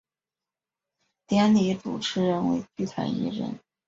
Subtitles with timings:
[1.27, 3.59] 典礼主持人为剧团一人。